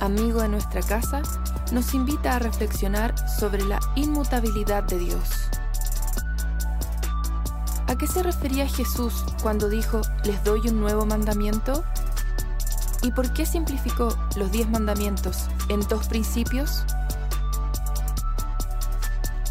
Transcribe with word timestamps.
amigo 0.00 0.42
de 0.42 0.48
nuestra 0.48 0.82
casa, 0.82 1.22
nos 1.72 1.94
invita 1.94 2.36
a 2.36 2.38
reflexionar 2.38 3.14
sobre 3.28 3.64
la 3.64 3.78
inmutabilidad 3.94 4.84
de 4.84 4.98
Dios. 4.98 5.50
¿A 7.86 7.96
qué 7.96 8.06
se 8.06 8.22
refería 8.22 8.68
Jesús 8.68 9.24
cuando 9.42 9.68
dijo, 9.68 10.00
les 10.24 10.42
doy 10.44 10.60
un 10.68 10.80
nuevo 10.80 11.06
mandamiento? 11.06 11.84
¿Y 13.02 13.12
por 13.12 13.32
qué 13.32 13.46
simplificó 13.46 14.16
los 14.36 14.50
diez 14.52 14.68
mandamientos 14.68 15.48
en 15.68 15.80
dos 15.88 16.06
principios? 16.08 16.84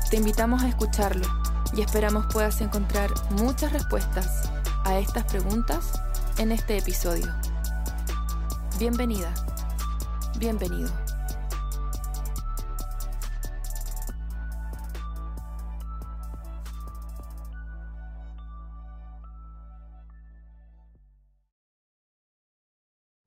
Te 0.09 0.17
invitamos 0.17 0.63
a 0.63 0.69
escucharlo 0.69 1.27
y 1.75 1.81
esperamos 1.81 2.25
puedas 2.31 2.61
encontrar 2.61 3.11
muchas 3.31 3.73
respuestas 3.73 4.49
a 4.85 4.97
estas 4.97 5.25
preguntas 5.25 6.01
en 6.37 6.51
este 6.51 6.77
episodio. 6.77 7.27
Bienvenida, 8.79 9.33
bienvenido. 10.39 10.89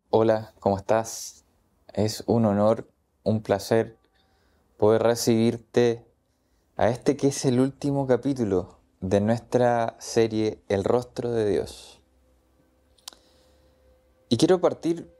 Hola, 0.08 0.54
¿cómo 0.58 0.78
estás? 0.78 1.44
Es 1.92 2.24
un 2.26 2.46
honor, 2.46 2.90
un 3.24 3.42
placer 3.42 3.98
poder 4.78 5.02
recibirte 5.02 6.06
a 6.76 6.88
este 6.88 7.16
que 7.18 7.28
es 7.28 7.44
el 7.44 7.60
último 7.60 8.06
capítulo 8.06 8.78
de 9.00 9.20
nuestra 9.20 9.96
serie 9.98 10.62
El 10.68 10.84
rostro 10.84 11.30
de 11.30 11.50
Dios. 11.50 12.00
Y 14.30 14.38
quiero 14.38 14.62
partir 14.62 15.12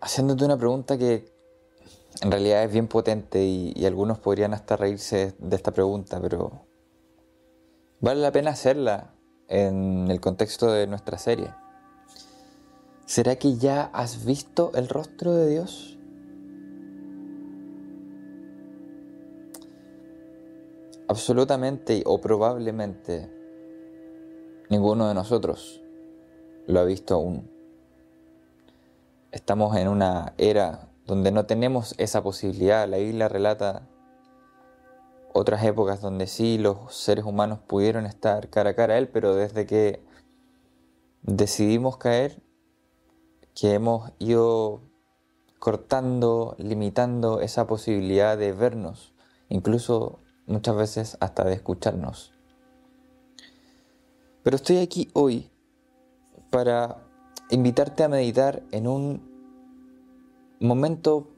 haciéndote 0.00 0.44
una 0.44 0.58
pregunta 0.58 0.98
que 0.98 1.37
en 2.22 2.30
realidad 2.30 2.64
es 2.64 2.72
bien 2.72 2.88
potente 2.88 3.44
y, 3.44 3.84
algunos 3.84 4.18
podrían 4.18 4.54
hasta 4.54 4.76
reírse 4.76 5.34
de 5.38 5.56
esta 5.56 5.72
pregunta, 5.72 6.20
pero 6.20 6.66
vale 8.00 8.20
la 8.20 8.32
pena 8.32 8.50
hacerla 8.50 9.14
en 9.48 10.10
el 10.10 10.20
contexto 10.20 10.72
de 10.72 10.86
nuestra 10.86 11.18
serie. 11.18 11.54
¿Será 13.06 13.36
que 13.36 13.56
ya 13.56 13.84
has 13.92 14.24
visto 14.24 14.72
el 14.74 14.88
rostro 14.88 15.32
de 15.34 15.48
Dios? 15.48 15.98
Absolutamente 21.08 22.02
o 22.04 22.20
probablemente 22.20 23.32
ninguno 24.68 25.08
de 25.08 25.14
nosotros 25.14 25.82
lo 26.66 26.80
ha 26.80 26.84
visto 26.84 27.14
aún. 27.14 27.50
Estamos 29.30 29.74
en 29.76 29.88
una 29.88 30.34
era 30.36 30.87
donde 31.08 31.32
no 31.32 31.46
tenemos 31.46 31.94
esa 31.96 32.22
posibilidad. 32.22 32.86
La 32.86 32.98
Biblia 32.98 33.28
relata 33.28 33.88
otras 35.32 35.64
épocas 35.64 36.02
donde 36.02 36.26
sí 36.26 36.58
los 36.58 36.94
seres 36.94 37.24
humanos 37.24 37.60
pudieron 37.66 38.04
estar 38.04 38.50
cara 38.50 38.70
a 38.70 38.74
cara 38.74 38.94
a 38.94 38.98
Él, 38.98 39.08
pero 39.08 39.34
desde 39.34 39.64
que 39.64 40.04
decidimos 41.22 41.96
caer, 41.96 42.42
que 43.54 43.72
hemos 43.72 44.12
ido 44.18 44.82
cortando, 45.58 46.54
limitando 46.58 47.40
esa 47.40 47.66
posibilidad 47.66 48.36
de 48.36 48.52
vernos, 48.52 49.14
incluso 49.48 50.18
muchas 50.46 50.76
veces 50.76 51.16
hasta 51.20 51.42
de 51.44 51.54
escucharnos. 51.54 52.34
Pero 54.42 54.56
estoy 54.56 54.78
aquí 54.78 55.08
hoy 55.14 55.50
para 56.50 56.98
invitarte 57.50 58.04
a 58.04 58.08
meditar 58.08 58.62
en 58.72 58.86
un 58.86 59.27
momento, 60.60 61.28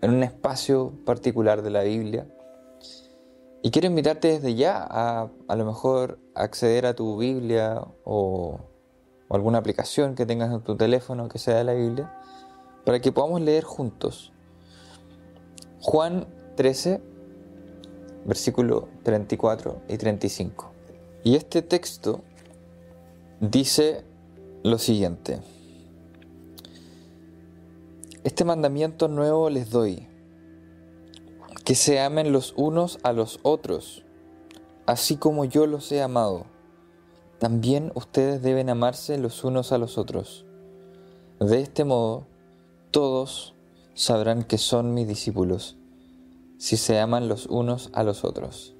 en 0.00 0.12
un 0.12 0.22
espacio 0.22 0.92
particular 1.04 1.62
de 1.62 1.70
la 1.70 1.82
Biblia. 1.82 2.26
Y 3.62 3.70
quiero 3.70 3.88
invitarte 3.88 4.28
desde 4.28 4.54
ya 4.54 4.86
a 4.88 5.30
a 5.48 5.56
lo 5.56 5.64
mejor 5.64 6.18
acceder 6.34 6.86
a 6.86 6.94
tu 6.94 7.18
Biblia 7.18 7.82
o, 8.04 8.60
o 9.28 9.34
alguna 9.34 9.58
aplicación 9.58 10.14
que 10.14 10.26
tengas 10.26 10.52
en 10.52 10.60
tu 10.62 10.76
teléfono 10.76 11.28
que 11.28 11.38
sea 11.38 11.56
de 11.56 11.64
la 11.64 11.74
Biblia, 11.74 12.14
para 12.84 13.00
que 13.00 13.12
podamos 13.12 13.40
leer 13.40 13.64
juntos. 13.64 14.32
Juan 15.80 16.26
13, 16.56 17.00
versículo 18.24 18.88
34 19.04 19.82
y 19.88 19.96
35. 19.96 20.72
Y 21.24 21.36
este 21.36 21.62
texto 21.62 22.22
dice 23.40 24.04
lo 24.62 24.78
siguiente. 24.78 25.40
Este 28.28 28.44
mandamiento 28.44 29.08
nuevo 29.08 29.48
les 29.48 29.70
doy, 29.70 30.06
que 31.64 31.74
se 31.74 31.98
amen 31.98 32.30
los 32.30 32.52
unos 32.58 32.98
a 33.02 33.14
los 33.14 33.40
otros, 33.42 34.04
así 34.84 35.16
como 35.16 35.46
yo 35.46 35.66
los 35.66 35.90
he 35.92 36.02
amado. 36.02 36.44
También 37.38 37.90
ustedes 37.94 38.42
deben 38.42 38.68
amarse 38.68 39.16
los 39.16 39.44
unos 39.44 39.72
a 39.72 39.78
los 39.78 39.96
otros. 39.96 40.44
De 41.40 41.62
este 41.62 41.84
modo, 41.84 42.26
todos 42.90 43.54
sabrán 43.94 44.44
que 44.44 44.58
son 44.58 44.92
mis 44.92 45.08
discípulos 45.08 45.78
si 46.58 46.76
se 46.76 47.00
aman 47.00 47.28
los 47.28 47.46
unos 47.46 47.88
a 47.94 48.02
los 48.02 48.26
otros. 48.26 48.74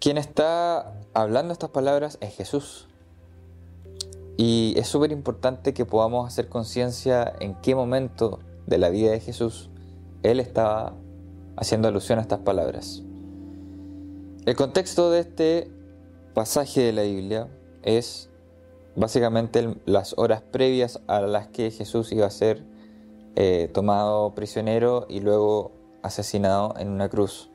Quien 0.00 0.18
está 0.18 1.00
hablando 1.14 1.52
estas 1.52 1.70
palabras 1.70 2.18
es 2.20 2.34
Jesús. 2.34 2.89
Y 4.42 4.72
es 4.78 4.88
súper 4.88 5.12
importante 5.12 5.74
que 5.74 5.84
podamos 5.84 6.26
hacer 6.26 6.48
conciencia 6.48 7.30
en 7.40 7.54
qué 7.56 7.74
momento 7.74 8.38
de 8.66 8.78
la 8.78 8.88
vida 8.88 9.10
de 9.10 9.20
Jesús 9.20 9.68
Él 10.22 10.40
estaba 10.40 10.94
haciendo 11.56 11.88
alusión 11.88 12.18
a 12.18 12.22
estas 12.22 12.38
palabras. 12.38 13.02
El 14.46 14.56
contexto 14.56 15.10
de 15.10 15.20
este 15.20 15.70
pasaje 16.32 16.80
de 16.80 16.92
la 16.94 17.02
Biblia 17.02 17.48
es 17.82 18.30
básicamente 18.96 19.76
las 19.84 20.14
horas 20.16 20.40
previas 20.40 21.02
a 21.06 21.20
las 21.20 21.48
que 21.48 21.70
Jesús 21.70 22.10
iba 22.10 22.24
a 22.24 22.30
ser 22.30 22.64
eh, 23.36 23.70
tomado 23.74 24.34
prisionero 24.34 25.04
y 25.10 25.20
luego 25.20 25.72
asesinado 26.02 26.72
en 26.78 26.88
una 26.88 27.10
cruz. 27.10 27.50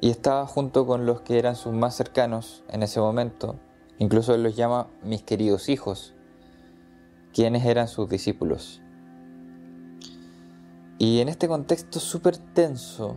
Y 0.00 0.10
estaba 0.10 0.44
junto 0.48 0.88
con 0.88 1.06
los 1.06 1.20
que 1.20 1.38
eran 1.38 1.54
sus 1.54 1.72
más 1.72 1.94
cercanos 1.94 2.64
en 2.68 2.82
ese 2.82 2.98
momento, 2.98 3.54
incluso 3.98 4.34
él 4.34 4.42
los 4.42 4.56
llama 4.56 4.88
mis 5.02 5.22
queridos 5.22 5.68
hijos, 5.68 6.14
quienes 7.32 7.64
eran 7.64 7.88
sus 7.88 8.08
discípulos. 8.08 8.80
Y 10.98 11.20
en 11.20 11.28
este 11.28 11.48
contexto 11.48 12.00
súper 12.00 12.38
tenso, 12.38 13.16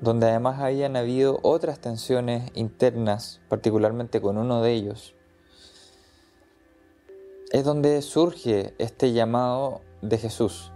donde 0.00 0.28
además 0.28 0.60
habían 0.60 0.96
habido 0.96 1.40
otras 1.42 1.78
tensiones 1.78 2.50
internas, 2.54 3.40
particularmente 3.48 4.20
con 4.20 4.36
uno 4.36 4.60
de 4.60 4.72
ellos, 4.72 5.14
es 7.52 7.64
donde 7.64 8.02
surge 8.02 8.74
este 8.78 9.12
llamado 9.12 9.80
de 10.02 10.18
Jesús. 10.18 10.72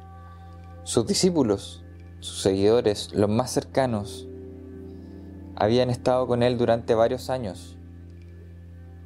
Sus 0.84 1.06
discípulos, 1.06 1.84
sus 2.20 2.40
seguidores, 2.40 3.12
los 3.12 3.28
más 3.28 3.50
cercanos, 3.50 4.28
habían 5.56 5.90
estado 5.90 6.26
con 6.26 6.42
él 6.42 6.56
durante 6.56 6.94
varios 6.94 7.30
años. 7.30 7.77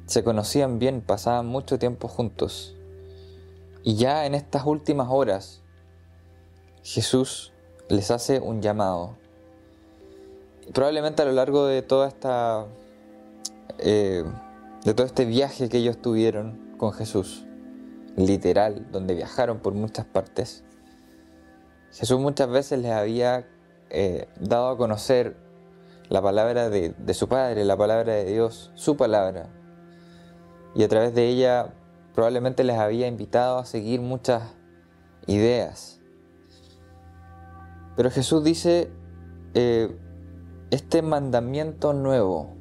Se 0.05 0.23
conocían 0.23 0.79
bien, 0.79 1.01
pasaban 1.01 1.47
mucho 1.47 1.79
tiempo 1.79 2.07
juntos. 2.07 2.75
Y 3.83 3.95
ya 3.95 4.25
en 4.25 4.35
estas 4.35 4.65
últimas 4.65 5.07
horas, 5.09 5.61
Jesús 6.83 7.53
les 7.89 8.11
hace 8.11 8.39
un 8.39 8.61
llamado. 8.61 9.17
Probablemente 10.73 11.21
a 11.21 11.25
lo 11.25 11.33
largo 11.33 11.65
de 11.65 11.81
toda 11.81 12.07
esta 12.07 12.65
eh, 13.79 14.23
de 14.83 14.93
todo 14.93 15.05
este 15.05 15.25
viaje 15.25 15.69
que 15.69 15.77
ellos 15.77 16.01
tuvieron 16.01 16.75
con 16.77 16.91
Jesús, 16.91 17.45
literal, 18.17 18.87
donde 18.91 19.15
viajaron 19.15 19.59
por 19.59 19.73
muchas 19.73 20.05
partes, 20.05 20.63
Jesús 21.93 22.19
muchas 22.19 22.49
veces 22.49 22.79
les 22.79 22.91
había 22.91 23.47
eh, 23.89 24.27
dado 24.39 24.69
a 24.69 24.77
conocer 24.77 25.37
la 26.09 26.21
palabra 26.21 26.69
de, 26.69 27.13
su 27.13 27.27
Padre, 27.29 27.65
la 27.65 27.77
palabra 27.77 28.13
de 28.13 28.25
Dios, 28.25 28.71
su 28.73 28.97
palabra. 28.97 29.49
Y 30.75 30.83
a 30.83 30.87
través 30.87 31.13
de 31.13 31.27
ella 31.27 31.73
probablemente 32.13 32.63
les 32.63 32.77
había 32.77 33.07
invitado 33.07 33.57
a 33.59 33.65
seguir 33.65 34.01
muchas 34.01 34.43
ideas. 35.27 35.99
Pero 37.95 38.09
Jesús 38.09 38.43
dice, 38.43 38.91
eh, 39.53 39.95
este 40.71 41.01
mandamiento 41.01 41.93
nuevo, 41.93 42.55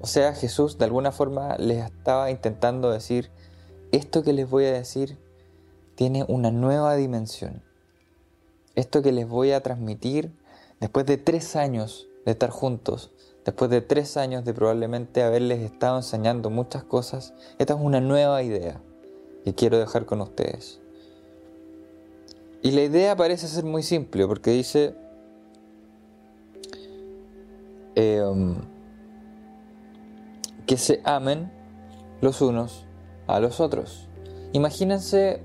o 0.00 0.06
sea, 0.06 0.34
Jesús 0.34 0.78
de 0.78 0.84
alguna 0.84 1.12
forma 1.12 1.56
les 1.58 1.84
estaba 1.84 2.30
intentando 2.30 2.90
decir, 2.90 3.30
esto 3.90 4.22
que 4.22 4.32
les 4.32 4.48
voy 4.48 4.64
a 4.66 4.72
decir 4.72 5.18
tiene 5.94 6.24
una 6.28 6.50
nueva 6.50 6.96
dimensión. 6.96 7.62
Esto 8.74 9.02
que 9.02 9.12
les 9.12 9.28
voy 9.28 9.52
a 9.52 9.62
transmitir 9.62 10.32
después 10.80 11.04
de 11.06 11.18
tres 11.18 11.56
años 11.56 12.08
de 12.24 12.32
estar 12.32 12.50
juntos, 12.50 13.12
después 13.44 13.70
de 13.70 13.80
tres 13.80 14.16
años 14.16 14.44
de 14.44 14.54
probablemente 14.54 15.22
haberles 15.22 15.60
estado 15.60 15.96
enseñando 15.96 16.50
muchas 16.50 16.84
cosas, 16.84 17.34
esta 17.58 17.74
es 17.74 17.80
una 17.80 18.00
nueva 18.00 18.42
idea 18.42 18.80
que 19.44 19.54
quiero 19.54 19.78
dejar 19.78 20.06
con 20.06 20.20
ustedes. 20.20 20.80
Y 22.62 22.70
la 22.70 22.82
idea 22.82 23.16
parece 23.16 23.48
ser 23.48 23.64
muy 23.64 23.82
simple 23.82 24.26
porque 24.26 24.52
dice 24.52 24.94
em, 27.96 28.54
que 30.66 30.76
se 30.76 31.00
amen 31.04 31.50
los 32.20 32.40
unos 32.40 32.86
a 33.26 33.40
los 33.40 33.58
otros. 33.60 34.08
Imagínense, 34.52 35.42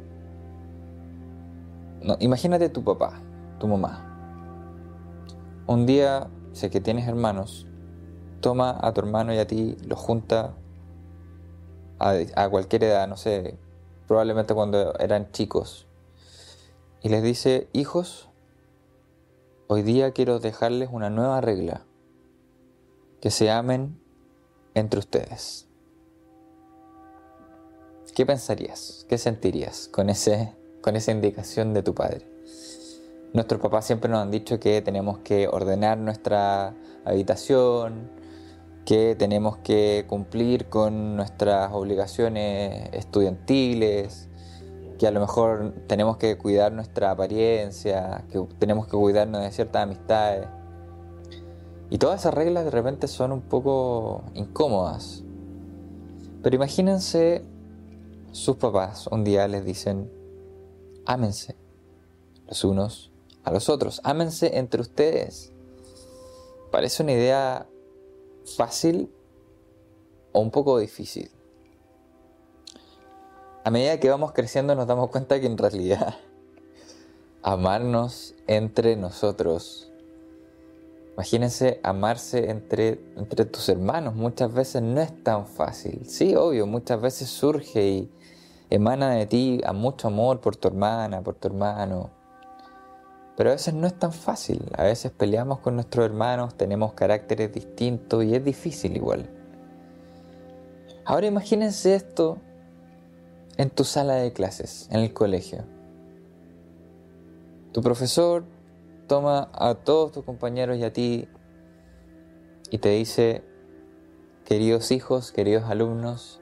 no, 2.03 2.17
imagínate 2.19 2.69
tu 2.69 2.83
papá, 2.83 3.19
tu 3.59 3.67
mamá. 3.67 4.03
Un 5.65 5.85
día, 5.85 6.29
sé 6.53 6.69
que 6.69 6.79
tienes 6.79 7.07
hermanos, 7.07 7.66
toma 8.39 8.77
a 8.81 8.93
tu 8.93 9.01
hermano 9.01 9.33
y 9.33 9.37
a 9.37 9.47
ti, 9.47 9.77
los 9.85 9.99
junta 9.99 10.53
a, 11.99 12.15
a 12.35 12.49
cualquier 12.49 12.83
edad, 12.85 13.07
no 13.07 13.17
sé, 13.17 13.57
probablemente 14.07 14.53
cuando 14.53 14.97
eran 14.99 15.31
chicos, 15.31 15.87
y 17.01 17.09
les 17.09 17.23
dice, 17.23 17.69
hijos, 17.73 18.29
hoy 19.67 19.83
día 19.83 20.11
quiero 20.11 20.39
dejarles 20.39 20.89
una 20.91 21.09
nueva 21.09 21.41
regla, 21.41 21.85
que 23.21 23.31
se 23.31 23.49
amen 23.49 23.99
entre 24.73 24.99
ustedes. 24.99 25.67
¿Qué 28.15 28.25
pensarías? 28.25 29.05
¿Qué 29.07 29.19
sentirías 29.19 29.89
con, 29.89 30.09
ese, 30.09 30.55
con 30.81 30.95
esa 30.95 31.11
indicación 31.11 31.75
de 31.75 31.83
tu 31.83 31.93
padre? 31.93 32.25
Nuestros 33.33 33.61
papás 33.61 33.85
siempre 33.85 34.09
nos 34.09 34.21
han 34.21 34.31
dicho 34.31 34.59
que 34.59 34.81
tenemos 34.81 35.19
que 35.19 35.47
ordenar 35.47 35.99
nuestra 35.99 36.73
habitación, 37.05 38.09
que 38.87 39.17
tenemos 39.19 39.57
que 39.57 40.05
cumplir 40.07 40.69
con 40.69 41.17
nuestras 41.17 41.73
obligaciones 41.73 42.87
estudiantiles, 42.93 44.29
que 44.97 45.07
a 45.07 45.11
lo 45.11 45.19
mejor 45.19 45.73
tenemos 45.87 46.15
que 46.15 46.37
cuidar 46.37 46.71
nuestra 46.71 47.11
apariencia, 47.11 48.23
que 48.31 48.39
tenemos 48.57 48.85
que 48.87 48.95
cuidarnos 48.95 49.41
de 49.41 49.51
ciertas 49.51 49.83
amistades. 49.83 50.47
Y 51.89 51.97
todas 51.97 52.21
esas 52.21 52.33
reglas 52.33 52.63
de 52.63 52.71
repente 52.71 53.09
son 53.09 53.33
un 53.33 53.41
poco 53.41 54.23
incómodas. 54.35 55.21
Pero 56.41 56.55
imagínense 56.55 57.43
sus 58.31 58.55
papás 58.55 59.07
un 59.07 59.25
día 59.25 59.49
les 59.49 59.65
dicen, 59.65 60.09
ámense 61.05 61.57
los 62.47 62.63
unos 62.63 63.11
a 63.43 63.51
los 63.51 63.67
otros, 63.67 63.99
ámense 64.05 64.57
entre 64.57 64.79
ustedes. 64.79 65.51
Parece 66.71 67.03
una 67.03 67.11
idea 67.11 67.67
fácil 68.55 69.11
o 70.31 70.39
un 70.39 70.51
poco 70.51 70.79
difícil 70.79 71.29
a 73.67 73.69
medida 73.69 73.99
que 73.99 74.09
vamos 74.09 74.31
creciendo 74.31 74.75
nos 74.75 74.87
damos 74.87 75.09
cuenta 75.09 75.41
que 75.41 75.45
en 75.45 75.57
realidad 75.57 76.15
amarnos 77.43 78.33
entre 78.47 78.95
nosotros, 78.95 79.91
imagínense 81.15 81.81
amarse 81.83 82.49
entre, 82.49 83.01
entre 83.17 83.43
tus 83.43 83.67
hermanos, 83.67 84.15
muchas 84.15 84.53
veces 84.53 84.81
no 84.83 85.01
es 85.01 85.21
tan 85.21 85.47
fácil. 85.47 86.05
Sí, 86.05 86.33
obvio, 86.33 86.65
muchas 86.65 87.01
veces 87.01 87.27
surge 87.27 87.85
y 87.85 88.11
emana 88.69 89.11
de 89.11 89.25
ti 89.25 89.59
a 89.65 89.73
mucho 89.73 90.07
amor 90.07 90.39
por 90.39 90.55
tu 90.55 90.69
hermana, 90.69 91.21
por 91.21 91.35
tu 91.35 91.49
hermano. 91.49 92.11
Pero 93.37 93.51
a 93.51 93.53
veces 93.53 93.75
no 93.75 93.85
es 93.85 93.93
tan 93.93 94.11
fácil, 94.11 94.59
a 94.75 94.83
veces 94.83 95.11
peleamos 95.11 95.59
con 95.59 95.75
nuestros 95.75 96.03
hermanos, 96.03 96.55
tenemos 96.55 96.93
caracteres 96.93 97.53
distintos 97.53 98.23
y 98.23 98.33
es 98.33 98.43
difícil 98.43 98.97
igual. 98.97 99.29
Ahora 101.05 101.27
imagínense 101.27 101.93
esto 101.93 102.39
en 103.57 103.69
tu 103.69 103.83
sala 103.83 104.15
de 104.15 104.33
clases, 104.33 104.89
en 104.91 105.01
el 105.01 105.13
colegio. 105.13 105.65
Tu 107.73 107.81
profesor 107.81 108.43
toma 109.05 109.51
a 109.53 109.75
todos 109.75 110.13
tus 110.13 110.25
compañeros 110.25 110.77
y 110.77 110.83
a 110.83 110.91
ti 110.91 111.27
y 112.71 112.79
te 112.79 112.89
dice, 112.89 113.43
queridos 114.45 114.89
hijos, 114.89 115.31
queridos 115.31 115.65
alumnos, 115.65 116.41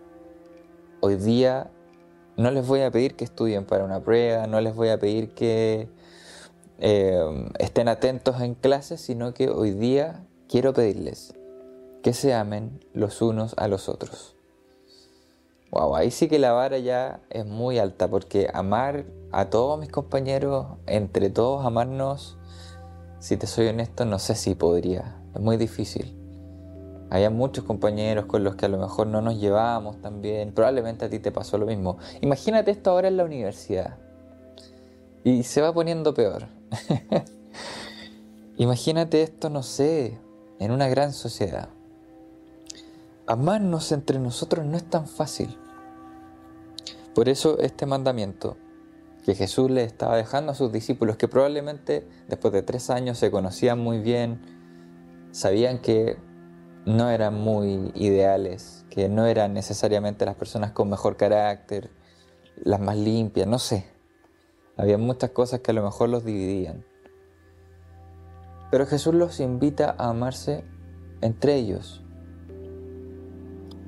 hoy 1.02 1.18
día 1.18 1.70
no 2.38 2.52
les 2.52 2.66
voy 2.66 2.84
a 2.84 2.92
pedir 2.92 3.18
que 3.18 3.26
estudien 3.26 3.66
para 3.66 3.84
una 3.84 4.00
prueba, 4.02 4.48
no 4.48 4.62
les 4.62 4.74
voy 4.74 4.88
a 4.88 4.98
pedir 4.98 5.32
que 5.32 5.90
eh, 6.80 7.50
estén 7.60 7.88
atentos 7.88 8.42
en 8.42 8.56
clases, 8.56 9.02
sino 9.02 9.34
que 9.34 9.50
hoy 9.50 9.72
día 9.72 10.26
quiero 10.48 10.74
pedirles 10.74 11.34
que 12.06 12.14
se 12.14 12.36
amen 12.36 12.86
los 12.94 13.22
unos 13.24 13.56
a 13.58 13.68
los 13.68 13.90
otros. 13.90 14.36
Wow, 15.72 15.96
ahí 15.96 16.12
sí 16.12 16.28
que 16.28 16.38
la 16.38 16.52
vara 16.52 16.78
ya 16.78 17.22
es 17.32 17.46
muy 17.46 17.80
alta 17.80 18.08
porque 18.08 18.48
amar 18.54 19.06
a 19.32 19.50
todos 19.50 19.80
mis 19.80 19.90
compañeros, 19.90 20.68
entre 20.86 21.32
todos 21.32 21.66
amarnos, 21.66 22.38
si 23.18 23.38
te 23.38 23.48
soy 23.48 23.70
honesto, 23.70 24.06
no 24.06 24.20
sé 24.20 24.36
si 24.36 24.54
podría. 24.54 25.20
Es 25.34 25.42
muy 25.42 25.58
difícil. 25.58 26.16
Hay 27.10 27.28
muchos 27.30 27.64
compañeros 27.64 28.26
con 28.26 28.44
los 28.44 28.56
que 28.56 28.68
a 28.68 28.70
lo 28.70 28.78
mejor 28.78 29.08
no 29.08 29.22
nos 29.22 29.40
llevamos 29.40 30.00
tan 30.00 30.22
bien. 30.22 30.54
Probablemente 30.54 31.06
a 31.06 31.10
ti 31.10 31.18
te 31.18 31.32
pasó 31.32 31.58
lo 31.58 31.66
mismo. 31.66 31.98
Imagínate 32.22 32.70
esto 32.70 32.92
ahora 32.92 33.08
en 33.08 33.18
la 33.18 33.26
universidad. 33.26 33.98
Y 35.24 35.42
se 35.42 35.62
va 35.62 35.74
poniendo 35.74 36.14
peor. 36.14 36.48
Imagínate 38.58 39.22
esto, 39.22 39.50
no 39.50 39.64
sé, 39.64 40.18
en 40.60 40.72
una 40.72 40.88
gran 40.88 41.14
sociedad. 41.14 41.70
Amarnos 43.28 43.92
entre 43.92 44.20
nosotros 44.20 44.66
no 44.66 44.78
es 44.78 44.90
tan 44.90 45.08
fácil. 45.08 45.58
Por 47.14 47.30
eso 47.30 47.60
este 47.60 47.86
mandamiento 47.86 48.58
que 49.26 49.36
Jesús 49.36 49.72
le 49.72 49.84
estaba 49.84 50.16
dejando 50.18 50.52
a 50.52 50.56
sus 50.56 50.72
discípulos, 50.72 51.18
que 51.18 51.28
probablemente 51.28 52.08
después 52.28 52.54
de 52.54 52.62
tres 52.62 52.90
años 52.90 53.18
se 53.18 53.32
conocían 53.32 53.80
muy 53.80 54.00
bien, 54.00 54.40
sabían 55.32 55.80
que 55.80 56.18
no 56.86 57.10
eran 57.10 57.34
muy 57.34 57.92
ideales, 57.96 58.86
que 58.92 59.10
no 59.10 59.26
eran 59.26 59.54
necesariamente 59.54 60.26
las 60.26 60.36
personas 60.36 60.72
con 60.72 60.90
mejor 60.90 61.18
carácter, 61.18 61.90
las 62.64 62.80
más 62.80 62.96
limpias, 62.98 63.48
no 63.48 63.58
sé. 63.58 63.95
Había 64.78 64.98
muchas 64.98 65.32
cosas 65.32 65.62
que 65.62 65.72
a 65.72 65.74
lo 65.74 65.84
mejor 65.84 66.10
los 66.10 66.26
dividían. 66.26 66.86
Pero 68.72 68.86
Jesús 68.86 69.14
los 69.14 69.40
invita 69.40 69.96
a 69.98 70.10
amarse 70.10 70.66
entre 71.22 71.56
ellos. 71.56 72.04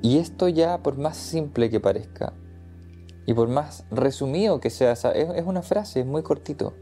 Y 0.00 0.18
esto 0.18 0.48
ya, 0.48 0.82
por 0.82 0.96
más 0.96 1.16
simple 1.16 1.70
que 1.70 1.80
parezca, 1.80 2.32
y 3.26 3.34
por 3.34 3.48
más 3.48 3.84
resumido 3.90 4.60
que 4.60 4.70
sea, 4.70 4.92
es 4.92 5.44
una 5.44 5.62
frase, 5.62 6.00
es 6.00 6.06
muy 6.06 6.22
cortito. 6.22 6.72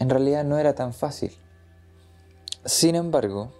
En 0.00 0.10
realidad 0.10 0.44
no 0.44 0.58
era 0.58 0.74
tan 0.74 0.92
fácil. 0.92 1.32
Sin 2.64 2.96
embargo, 2.96 3.52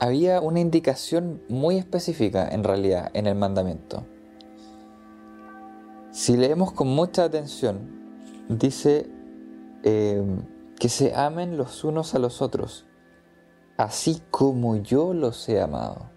había 0.00 0.40
una 0.40 0.58
indicación 0.58 1.42
muy 1.48 1.76
específica 1.78 2.48
en 2.48 2.64
realidad 2.64 3.10
en 3.14 3.26
el 3.26 3.36
mandamiento. 3.36 4.04
Si 6.10 6.36
leemos 6.36 6.72
con 6.72 6.88
mucha 6.88 7.24
atención, 7.24 7.97
dice 8.48 9.10
eh, 9.84 10.22
que 10.78 10.88
se 10.88 11.14
amen 11.14 11.56
los 11.56 11.84
unos 11.84 12.14
a 12.14 12.18
los 12.18 12.42
otros, 12.42 12.86
así 13.76 14.22
como 14.30 14.76
yo 14.76 15.14
los 15.14 15.48
he 15.48 15.60
amado. 15.60 16.10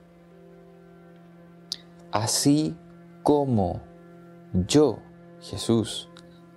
Así 2.12 2.76
como 3.24 3.82
yo, 4.68 5.00
Jesús, 5.40 6.10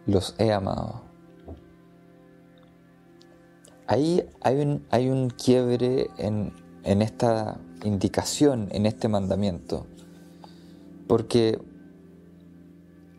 los 0.07 0.35
he 0.39 0.53
amado. 0.53 1.03
Ahí 3.87 4.29
hay 4.41 4.61
un, 4.61 4.87
hay 4.91 5.09
un 5.11 5.31
quiebre 5.31 6.11
en, 6.17 6.53
en 6.83 7.03
esta 7.03 7.61
indicación, 7.85 8.69
en 8.73 8.87
este 8.87 9.09
mandamiento. 9.09 9.87
Porque 11.07 11.61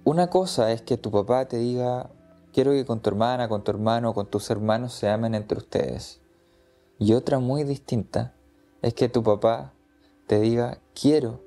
una 0.03 0.27
cosa 0.27 0.71
es 0.71 0.81
que 0.81 0.97
tu 0.97 1.11
papá 1.11 1.45
te 1.47 1.57
diga, 1.57 2.09
quiero 2.55 2.71
que 2.71 2.85
con 2.85 3.01
tu 3.01 3.09
hermana, 3.09 3.49
con 3.49 3.65
tu 3.65 3.71
hermano, 3.71 4.13
con 4.13 4.27
tus 4.27 4.49
hermanos 4.49 4.93
se 4.93 5.09
amen 5.09 5.35
entre 5.35 5.57
ustedes. 5.57 6.21
Y 6.97 7.11
otra 7.11 7.39
muy 7.39 7.65
distinta 7.65 8.33
es 8.81 8.93
que 8.93 9.09
tu 9.09 9.23
papá 9.23 9.73
te 10.25 10.39
diga, 10.39 10.79
quiero 10.93 11.41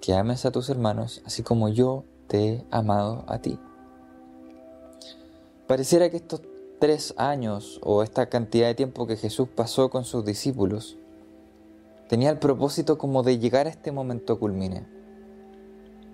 que 0.00 0.14
ames 0.14 0.46
a 0.46 0.52
tus 0.52 0.70
hermanos 0.70 1.20
así 1.26 1.42
como 1.42 1.68
yo 1.68 2.04
te 2.28 2.46
he 2.46 2.64
amado 2.70 3.24
a 3.26 3.40
ti. 3.40 3.58
Pareciera 5.66 6.08
que 6.10 6.18
estos 6.18 6.42
tres 6.78 7.12
años 7.16 7.80
o 7.82 8.04
esta 8.04 8.28
cantidad 8.28 8.68
de 8.68 8.76
tiempo 8.76 9.08
que 9.08 9.16
Jesús 9.16 9.48
pasó 9.48 9.90
con 9.90 10.04
sus 10.04 10.24
discípulos 10.24 10.96
tenía 12.08 12.30
el 12.30 12.38
propósito 12.38 12.98
como 12.98 13.24
de 13.24 13.40
llegar 13.40 13.66
a 13.66 13.70
este 13.70 13.90
momento 13.90 14.38
culmine. 14.38 14.86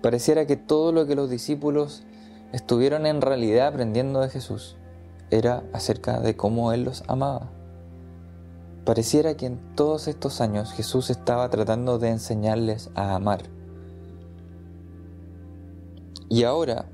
Pareciera 0.01 0.47
que 0.47 0.57
todo 0.57 0.91
lo 0.91 1.05
que 1.05 1.13
los 1.13 1.29
discípulos 1.29 2.03
estuvieron 2.53 3.05
en 3.05 3.21
realidad 3.21 3.67
aprendiendo 3.67 4.21
de 4.21 4.29
Jesús 4.29 4.77
era 5.29 5.63
acerca 5.73 6.19
de 6.19 6.35
cómo 6.35 6.71
Él 6.71 6.83
los 6.83 7.03
amaba. 7.07 7.49
Pareciera 8.85 9.35
que 9.35 9.47
en 9.47 9.75
todos 9.75 10.07
estos 10.07 10.39
años 10.39 10.71
Jesús 10.71 11.09
estaba 11.09 11.49
tratando 11.49 11.99
de 11.99 12.09
enseñarles 12.09 12.89
a 12.95 13.15
amar. 13.15 13.43
Y 16.29 16.43
ahora, 16.43 16.85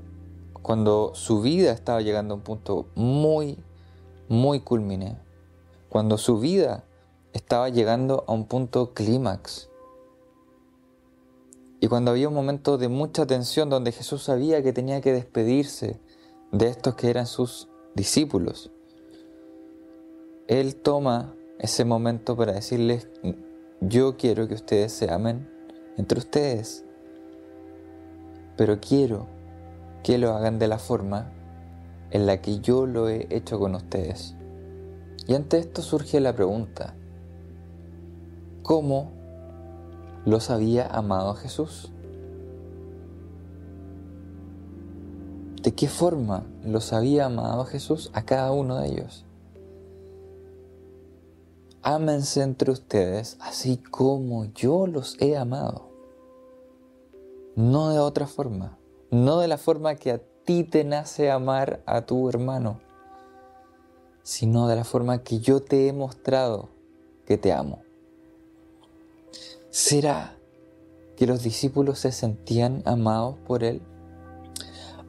cuando 0.62 1.12
su 1.14 1.40
vida 1.40 1.72
estaba 1.72 2.00
llegando 2.00 2.34
a 2.34 2.36
un 2.38 2.42
punto 2.42 2.86
muy, 2.94 3.58
muy 4.28 4.60
culmine, 4.60 5.18
cuando 5.88 6.18
su 6.18 6.40
vida 6.40 6.84
estaba 7.32 7.68
llegando 7.68 8.24
a 8.26 8.32
un 8.32 8.46
punto 8.46 8.92
clímax, 8.94 9.68
y 11.84 11.86
cuando 11.86 12.12
había 12.12 12.28
un 12.28 12.34
momento 12.34 12.78
de 12.78 12.88
mucha 12.88 13.26
tensión 13.26 13.68
donde 13.68 13.92
Jesús 13.92 14.22
sabía 14.22 14.62
que 14.62 14.72
tenía 14.72 15.02
que 15.02 15.12
despedirse 15.12 16.00
de 16.50 16.68
estos 16.68 16.94
que 16.94 17.10
eran 17.10 17.26
sus 17.26 17.68
discípulos, 17.94 18.70
Él 20.46 20.76
toma 20.76 21.34
ese 21.58 21.84
momento 21.84 22.38
para 22.38 22.54
decirles, 22.54 23.10
yo 23.82 24.16
quiero 24.16 24.48
que 24.48 24.54
ustedes 24.54 24.94
se 24.94 25.12
amen 25.12 25.46
entre 25.98 26.20
ustedes, 26.20 26.86
pero 28.56 28.80
quiero 28.80 29.26
que 30.02 30.16
lo 30.16 30.32
hagan 30.32 30.58
de 30.58 30.68
la 30.68 30.78
forma 30.78 31.32
en 32.12 32.24
la 32.24 32.40
que 32.40 32.60
yo 32.60 32.86
lo 32.86 33.10
he 33.10 33.26
hecho 33.28 33.58
con 33.58 33.74
ustedes. 33.74 34.34
Y 35.26 35.34
ante 35.34 35.58
esto 35.58 35.82
surge 35.82 36.18
la 36.20 36.34
pregunta, 36.34 36.94
¿cómo 38.62 39.12
los 40.24 40.50
había 40.50 40.86
amado 40.86 41.34
Jesús? 41.34 41.90
¿De 45.62 45.74
qué 45.74 45.88
forma 45.88 46.44
los 46.64 46.92
había 46.92 47.26
amado 47.26 47.64
Jesús 47.64 48.10
a 48.12 48.24
cada 48.24 48.52
uno 48.52 48.78
de 48.78 48.88
ellos? 48.88 49.24
ámense 51.84 52.40
entre 52.40 52.72
ustedes 52.72 53.36
así 53.40 53.76
como 53.76 54.46
yo 54.46 54.86
los 54.86 55.20
he 55.20 55.36
amado. 55.36 55.90
No 57.56 57.90
de 57.90 57.98
otra 57.98 58.26
forma, 58.26 58.78
no 59.10 59.38
de 59.38 59.48
la 59.48 59.58
forma 59.58 59.94
que 59.94 60.10
a 60.10 60.20
ti 60.44 60.64
te 60.64 60.82
nace 60.82 61.30
amar 61.30 61.82
a 61.84 62.06
tu 62.06 62.28
hermano, 62.28 62.80
sino 64.22 64.66
de 64.66 64.76
la 64.76 64.84
forma 64.84 65.22
que 65.22 65.38
yo 65.38 65.62
te 65.62 65.86
he 65.86 65.92
mostrado 65.92 66.70
que 67.26 67.36
te 67.36 67.52
amo. 67.52 67.83
¿Será 69.74 70.36
que 71.16 71.26
los 71.26 71.42
discípulos 71.42 71.98
se 71.98 72.12
sentían 72.12 72.82
amados 72.84 73.34
por 73.44 73.64
Él? 73.64 73.82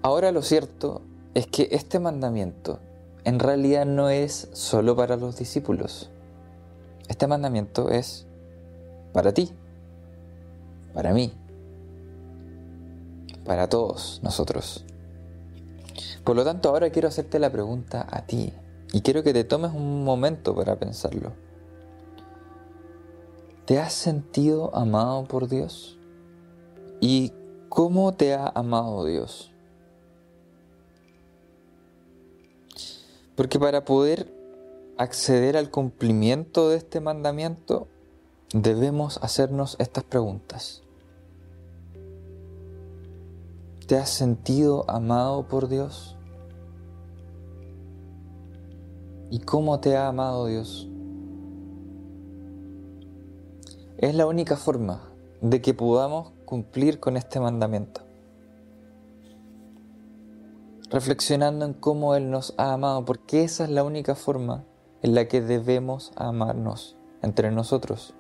Ahora 0.02 0.32
lo 0.32 0.42
cierto 0.42 1.04
es 1.36 1.46
que 1.46 1.68
este 1.70 2.00
mandamiento 2.00 2.80
en 3.26 3.38
realidad 3.38 3.86
no 3.86 4.10
es 4.10 4.50
solo 4.54 4.96
para 4.96 5.18
los 5.18 5.38
discípulos 5.38 6.10
este 7.08 7.28
mandamiento 7.28 7.92
es 7.92 8.26
para 9.14 9.32
ti, 9.32 9.52
para 10.96 11.14
mí, 11.14 11.32
para 13.46 13.70
todos 13.70 14.20
nosotros. 14.24 14.84
Por 16.24 16.36
lo 16.36 16.44
tanto, 16.44 16.70
ahora 16.70 16.90
quiero 16.90 17.08
hacerte 17.08 17.38
la 17.38 17.52
pregunta 17.52 18.08
a 18.10 18.26
ti 18.26 18.52
y 18.92 19.02
quiero 19.02 19.22
que 19.22 19.34
te 19.34 19.44
tomes 19.44 19.72
un 19.72 20.04
momento 20.04 20.56
para 20.56 20.78
pensarlo. 20.78 21.45
¿Te 23.66 23.80
has 23.80 23.94
sentido 23.94 24.76
amado 24.76 25.24
por 25.26 25.48
Dios? 25.48 25.98
¿Y 27.02 27.34
cómo 27.68 28.14
te 28.14 28.36
ha 28.36 28.52
amado 28.54 29.04
Dios? 29.06 29.52
Porque 33.36 33.58
para 33.58 33.84
poder 33.84 34.32
acceder 35.00 35.58
al 35.58 35.72
cumplimiento 35.72 36.70
de 36.70 36.78
este 36.78 37.00
mandamiento, 37.00 37.88
debemos 38.54 39.18
hacernos 39.24 39.78
estas 39.80 40.04
preguntas. 40.04 40.84
¿Te 43.88 43.98
has 43.98 44.12
sentido 44.12 44.88
amado 44.88 45.48
por 45.48 45.70
Dios? 45.70 46.16
¿Y 49.32 49.40
cómo 49.40 49.80
te 49.80 49.98
ha 49.98 50.08
amado 50.08 50.46
Dios? 50.46 50.88
Es 53.98 54.14
la 54.14 54.28
única 54.28 54.58
forma 54.58 55.10
de 55.40 55.62
que 55.62 55.74
podamos 55.74 56.34
cumplir 56.44 57.00
con 57.00 57.16
este 57.16 57.40
mandamiento. 57.40 58.02
Reflexionando 60.90 61.66
en 61.66 61.74
cómo 61.74 62.14
Él 62.16 62.30
nos 62.30 62.54
ha 62.58 62.74
amado, 62.74 63.06
porque 63.06 63.46
esa 63.46 63.64
es 63.64 63.70
la 63.70 63.86
única 63.86 64.16
forma 64.16 64.66
en 65.02 65.16
la 65.16 65.30
que 65.30 65.40
debemos 65.40 66.12
amarnos 66.18 66.98
entre 67.22 67.52
nosotros. 67.52 68.14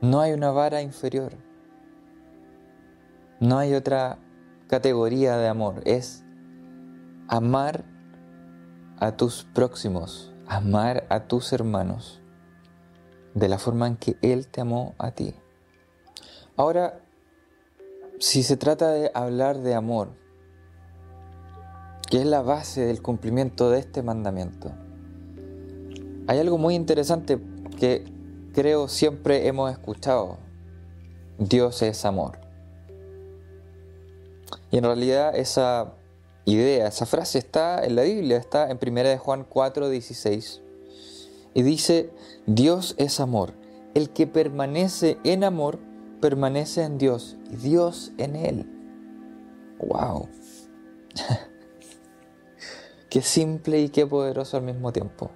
No 0.00 0.20
hay 0.20 0.34
una 0.34 0.52
vara 0.52 0.82
inferior. 0.82 1.32
No 3.40 3.58
hay 3.58 3.74
otra 3.74 4.18
categoría 4.68 5.36
de 5.36 5.48
amor. 5.48 5.82
Es 5.84 6.24
amar 7.26 7.84
a 9.00 9.16
tus 9.16 9.42
próximos, 9.52 10.32
amar 10.46 11.06
a 11.08 11.26
tus 11.26 11.52
hermanos 11.52 12.19
de 13.34 13.48
la 13.48 13.58
forma 13.58 13.86
en 13.86 13.96
que 13.96 14.16
Él 14.22 14.46
te 14.46 14.60
amó 14.60 14.94
a 14.98 15.12
ti. 15.12 15.34
Ahora, 16.56 17.00
si 18.18 18.42
se 18.42 18.56
trata 18.56 18.90
de 18.90 19.10
hablar 19.14 19.58
de 19.58 19.74
amor, 19.74 20.10
que 22.10 22.18
es 22.18 22.26
la 22.26 22.42
base 22.42 22.84
del 22.84 23.02
cumplimiento 23.02 23.70
de 23.70 23.78
este 23.78 24.02
mandamiento, 24.02 24.72
hay 26.26 26.38
algo 26.38 26.58
muy 26.58 26.74
interesante 26.74 27.40
que 27.78 28.04
creo 28.52 28.88
siempre 28.88 29.46
hemos 29.46 29.70
escuchado. 29.72 30.38
Dios 31.38 31.82
es 31.82 32.04
amor. 32.04 32.38
Y 34.70 34.78
en 34.78 34.84
realidad 34.84 35.34
esa 35.34 35.94
idea, 36.44 36.88
esa 36.88 37.06
frase 37.06 37.38
está 37.38 37.84
en 37.84 37.96
la 37.96 38.02
Biblia, 38.02 38.36
está 38.36 38.70
en 38.70 38.78
1 38.80 39.02
de 39.02 39.18
Juan 39.18 39.46
4, 39.48 39.88
16. 39.88 40.62
Y 41.54 41.62
dice, 41.62 42.10
Dios 42.46 42.94
es 42.98 43.20
amor. 43.20 43.54
El 43.94 44.10
que 44.10 44.26
permanece 44.26 45.18
en 45.24 45.44
amor, 45.44 45.80
permanece 46.20 46.82
en 46.82 46.98
Dios 46.98 47.36
y 47.50 47.56
Dios 47.56 48.12
en 48.18 48.36
él. 48.36 48.66
¡Wow! 49.78 50.28
qué 53.10 53.22
simple 53.22 53.80
y 53.80 53.88
qué 53.88 54.06
poderoso 54.06 54.56
al 54.56 54.62
mismo 54.62 54.92
tiempo. 54.92 55.32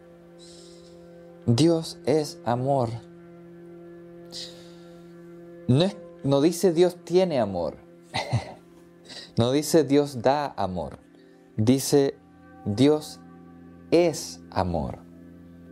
Dios 1.47 1.99
es 2.07 2.39
amor. 2.45 2.91
No, 5.67 5.87
no 6.23 6.41
dice 6.41 6.73
Dios 6.73 6.97
tiene 7.05 7.41
amor. 7.41 7.77
no 9.37 9.51
dice 9.51 9.85
Dios 9.85 10.23
da 10.23 10.55
amor. 10.57 10.99
Dice 11.57 12.17
Dios 12.65 13.21
es 13.91 14.41
amor. 14.51 15.04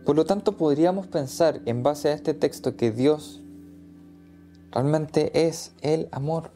Por 0.05 0.17
lo 0.17 0.25
tanto, 0.25 0.57
podríamos 0.57 1.07
pensar 1.07 1.61
en 1.65 1.81
base 1.81 2.09
a 2.09 2.13
este 2.13 2.33
texto 2.33 2.75
que 2.75 2.91
Dios 2.91 3.41
realmente 4.71 5.47
es 5.47 5.71
el 5.81 6.09
amor. 6.11 6.51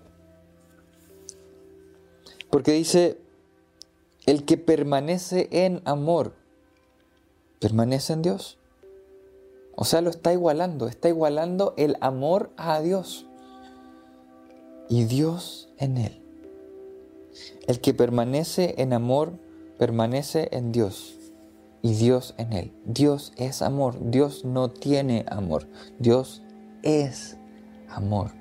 Porque 2.50 2.72
dice, 2.72 3.18
el 4.26 4.44
que 4.44 4.58
permanece 4.58 5.48
en 5.52 5.82
amor, 5.86 6.34
permanece 7.62 8.14
en 8.14 8.22
Dios. 8.22 8.58
O 9.76 9.86
sea, 9.86 10.02
lo 10.02 10.10
está 10.10 10.34
igualando, 10.34 10.88
está 10.88 11.08
igualando 11.08 11.74
el 11.78 11.96
amor 12.02 12.52
a 12.58 12.82
Dios 12.82 13.28
y 14.90 15.06
Dios 15.06 15.70
en 15.78 15.98
él. 15.98 16.22
El 17.68 17.80
que 17.80 17.94
permanece 17.94 18.76
en 18.80 18.92
amor, 18.92 19.34
permanece 19.78 20.50
en 20.52 20.72
Dios 20.72 21.17
y 21.82 21.94
Dios 21.94 22.34
en 22.38 22.54
él. 22.54 22.74
Dios 22.86 23.34
es 23.38 23.62
amor, 23.62 23.96
Dios 24.10 24.46
no 24.46 24.70
tiene 24.70 25.26
amor, 25.30 25.68
Dios 26.00 26.42
es 26.84 27.38
amor. 27.90 28.32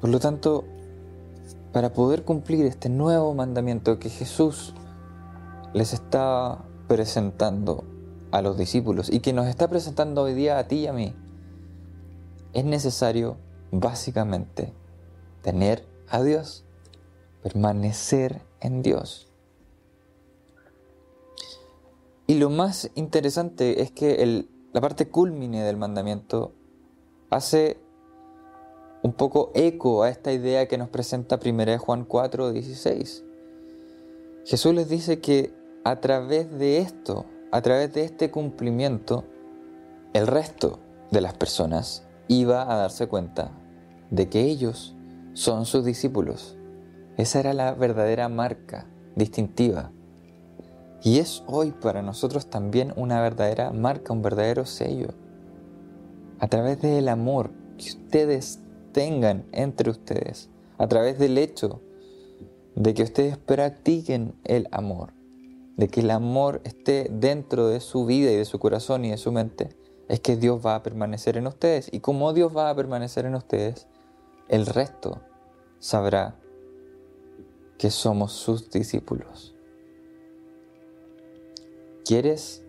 Por 0.00 0.10
lo 0.10 0.20
tanto, 0.20 0.64
para 1.72 1.92
poder 1.92 2.24
cumplir 2.24 2.66
este 2.66 2.88
nuevo 2.88 3.34
mandamiento 3.34 3.98
que 3.98 4.10
Jesús 4.10 4.74
les 5.74 5.92
está 5.92 6.64
presentando 6.86 7.84
a 8.30 8.42
los 8.42 8.56
discípulos 8.56 9.10
y 9.10 9.20
que 9.20 9.32
nos 9.32 9.46
está 9.46 9.68
presentando 9.68 10.22
hoy 10.22 10.34
día 10.34 10.58
a 10.58 10.68
ti 10.68 10.76
y 10.76 10.86
a 10.86 10.92
mí, 10.92 11.14
es 12.52 12.64
necesario 12.64 13.36
básicamente 13.70 14.72
tener 15.42 15.86
a 16.08 16.22
Dios. 16.22 16.64
permanecer 17.42 18.42
en 18.60 18.82
Dios. 18.82 19.27
Y 22.30 22.34
lo 22.34 22.50
más 22.50 22.90
interesante 22.94 23.80
es 23.80 23.90
que 23.90 24.44
la 24.74 24.80
parte 24.82 25.08
culmine 25.08 25.64
del 25.64 25.78
mandamiento 25.78 26.52
hace 27.30 27.78
un 29.02 29.14
poco 29.14 29.50
eco 29.54 30.02
a 30.02 30.10
esta 30.10 30.30
idea 30.30 30.68
que 30.68 30.76
nos 30.76 30.90
presenta 30.90 31.40
1 31.42 31.78
Juan 31.78 32.04
4, 32.04 32.52
16. 32.52 33.24
Jesús 34.44 34.74
les 34.74 34.90
dice 34.90 35.20
que 35.20 35.54
a 35.84 36.00
través 36.00 36.50
de 36.58 36.78
esto, 36.80 37.24
a 37.50 37.62
través 37.62 37.94
de 37.94 38.04
este 38.04 38.30
cumplimiento, 38.30 39.24
el 40.12 40.26
resto 40.26 40.80
de 41.10 41.22
las 41.22 41.32
personas 41.32 42.06
iba 42.28 42.70
a 42.70 42.76
darse 42.76 43.06
cuenta 43.06 43.52
de 44.10 44.28
que 44.28 44.42
ellos 44.42 44.94
son 45.32 45.64
sus 45.64 45.82
discípulos. 45.82 46.58
Esa 47.16 47.40
era 47.40 47.54
la 47.54 47.72
verdadera 47.72 48.28
marca 48.28 48.86
distintiva. 49.16 49.92
Y 51.02 51.18
es 51.18 51.44
hoy 51.46 51.72
para 51.72 52.02
nosotros 52.02 52.50
también 52.50 52.92
una 52.96 53.20
verdadera 53.20 53.70
marca, 53.70 54.12
un 54.12 54.22
verdadero 54.22 54.66
sello. 54.66 55.08
A 56.40 56.48
través 56.48 56.80
del 56.82 57.08
amor 57.08 57.50
que 57.76 57.90
ustedes 57.90 58.60
tengan 58.92 59.46
entre 59.52 59.90
ustedes, 59.90 60.50
a 60.76 60.88
través 60.88 61.18
del 61.18 61.38
hecho 61.38 61.80
de 62.74 62.94
que 62.94 63.02
ustedes 63.02 63.38
practiquen 63.38 64.34
el 64.44 64.68
amor, 64.70 65.12
de 65.76 65.88
que 65.88 66.00
el 66.00 66.10
amor 66.10 66.60
esté 66.64 67.08
dentro 67.10 67.68
de 67.68 67.80
su 67.80 68.06
vida 68.06 68.30
y 68.30 68.36
de 68.36 68.44
su 68.44 68.58
corazón 68.58 69.04
y 69.04 69.10
de 69.10 69.18
su 69.18 69.32
mente, 69.32 69.70
es 70.08 70.20
que 70.20 70.36
Dios 70.36 70.64
va 70.64 70.74
a 70.74 70.82
permanecer 70.82 71.36
en 71.36 71.46
ustedes. 71.46 71.88
Y 71.92 72.00
como 72.00 72.32
Dios 72.32 72.56
va 72.56 72.70
a 72.70 72.74
permanecer 72.74 73.26
en 73.26 73.34
ustedes, 73.34 73.86
el 74.48 74.66
resto 74.66 75.20
sabrá 75.78 76.36
que 77.78 77.90
somos 77.90 78.32
sus 78.32 78.70
discípulos. 78.70 79.57
¿Quieres 82.08 82.64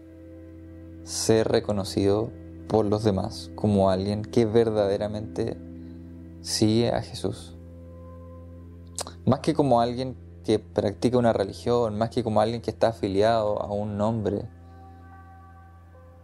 ser 1.05 1.48
reconocido 1.48 2.29
por 2.67 2.84
los 2.84 3.05
demás 3.05 3.50
como 3.55 3.89
alguien 3.89 4.22
que 4.22 4.46
verdaderamente 4.46 5.55
sigue 6.41 6.89
a 6.89 7.01
Jesús? 7.01 7.55
Más 9.25 9.39
que 9.39 9.53
como 9.53 9.79
alguien 9.79 10.17
que 10.43 10.60
practica 10.60 11.17
una 11.17 11.31
religión, 11.31 11.98
más 11.98 12.10
que 12.10 12.22
como 12.22 12.41
alguien 12.41 12.62
que 12.62 12.69
está 12.69 12.89
afiliado 12.89 13.62
a 13.62 13.72
un 13.72 13.98
nombre, 13.98 14.50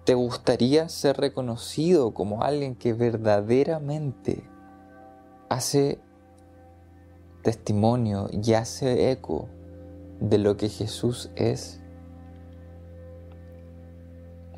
¿te 0.03 0.13
gustaría 0.13 0.89
ser 0.89 1.15
reconocido 1.15 2.13
como 2.13 2.43
alguien 2.43 2.75
que 2.75 2.91
verdaderamente 2.91 4.43
hace 5.47 5.99
testimonio 7.43 8.27
y 8.29 8.55
hace 8.55 9.09
eco 9.11 9.47
de 10.19 10.37
lo 10.37 10.57
que 10.57 10.67
Jesús 10.67 11.31
es? 11.37 11.79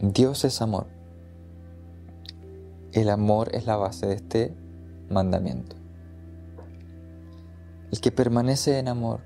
Dios 0.01 0.45
es 0.45 0.61
amor. 0.61 0.87
El 2.93 3.09
amor 3.09 3.49
es 3.55 3.65
la 3.65 3.77
base 3.77 4.05
de 4.05 4.15
este 4.15 4.53
mandamiento. 5.09 5.75
El 7.91 8.01
que 8.01 8.11
permanece 8.11 8.77
en 8.79 8.89
amor, 8.89 9.21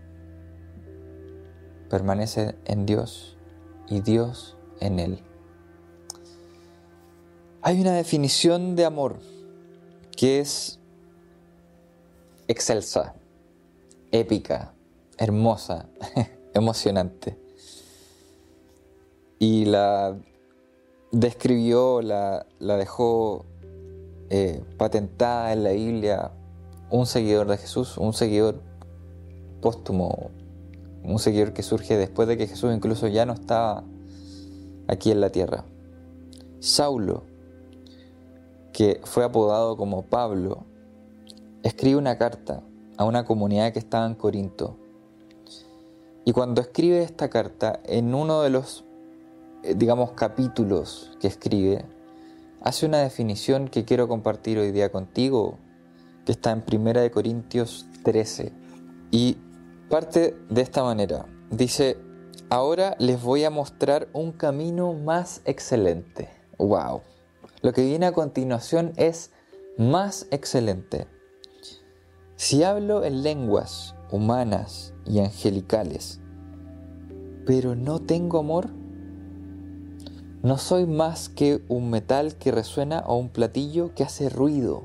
permanece 1.89 2.55
en 2.65 2.85
Dios 2.85 3.37
y 3.87 4.01
Dios 4.01 4.55
en 4.79 4.99
Él. 4.99 5.19
Hay 7.61 7.81
una 7.81 7.93
definición 7.93 8.75
de 8.75 8.85
amor 8.85 9.19
que 10.15 10.39
es 10.39 10.79
excelsa, 12.47 13.15
épica, 14.11 14.73
hermosa, 15.17 15.87
emocionante. 16.53 17.37
Y 19.37 19.65
la 19.65 20.17
describió, 21.11 22.01
la, 22.01 22.45
dejó 22.59 23.45
eh, 24.29 24.63
patentada 24.77 25.53
en 25.53 25.63
la 25.63 25.71
Biblia 25.71 26.31
un 26.89 27.05
seguidor 27.05 27.47
de 27.47 27.57
Jesús, 27.57 27.97
un 27.97 28.13
seguidor 28.13 28.61
póstumo, 29.61 30.31
un 31.03 31.19
seguidor 31.19 31.53
que 31.53 31.63
surge 31.63 31.97
después 31.97 32.27
de 32.27 32.37
que 32.37 32.47
Jesús 32.47 32.73
incluso 32.73 33.07
ya 33.07 33.25
no 33.25 33.33
estaba 33.33 33.83
aquí 34.87 35.11
en 35.11 35.21
la 35.21 35.29
tierra. 35.29 35.65
Saulo, 36.59 37.23
que 38.73 39.01
fue 39.03 39.23
apodado 39.23 39.77
como 39.77 40.03
Pablo, 40.03 40.65
escribe 41.63 41.97
una 41.97 42.17
carta 42.17 42.61
a 42.97 43.05
una 43.05 43.25
comunidad 43.25 43.73
que 43.73 43.79
estaba 43.79 44.05
en 44.05 44.15
Corinto. 44.15 44.77
Y 46.23 46.33
cuando 46.33 46.61
escribe 46.61 47.01
esta 47.01 47.29
carta, 47.29 47.79
en 47.83 48.13
uno 48.13 48.41
de 48.41 48.51
los 48.51 48.85
digamos, 49.63 50.11
capítulos 50.11 51.17
que 51.19 51.27
escribe, 51.27 51.85
hace 52.61 52.85
una 52.85 52.99
definición 52.99 53.67
que 53.67 53.85
quiero 53.85 54.07
compartir 54.07 54.57
hoy 54.57 54.71
día 54.71 54.91
contigo, 54.91 55.57
que 56.25 56.31
está 56.31 56.51
en 56.51 56.63
1 56.71 57.11
Corintios 57.11 57.87
13. 58.03 58.53
Y 59.11 59.37
parte 59.89 60.37
de 60.49 60.61
esta 60.61 60.83
manera. 60.83 61.25
Dice, 61.49 61.97
ahora 62.49 62.95
les 62.99 63.21
voy 63.21 63.43
a 63.43 63.49
mostrar 63.49 64.07
un 64.13 64.31
camino 64.31 64.93
más 64.93 65.41
excelente. 65.45 66.29
¡Wow! 66.57 67.01
Lo 67.61 67.73
que 67.73 67.85
viene 67.85 68.05
a 68.05 68.13
continuación 68.13 68.93
es 68.95 69.31
más 69.77 70.27
excelente. 70.31 71.07
Si 72.35 72.63
hablo 72.63 73.03
en 73.03 73.21
lenguas 73.21 73.95
humanas 74.11 74.93
y 75.05 75.19
angelicales, 75.19 76.19
pero 77.45 77.75
no 77.75 77.99
tengo 77.99 78.39
amor, 78.39 78.69
no 80.43 80.57
soy 80.57 80.87
más 80.87 81.29
que 81.29 81.61
un 81.67 81.91
metal 81.91 82.35
que 82.35 82.51
resuena 82.51 83.03
o 83.05 83.15
un 83.17 83.29
platillo 83.29 83.93
que 83.93 84.03
hace 84.03 84.29
ruido. 84.29 84.83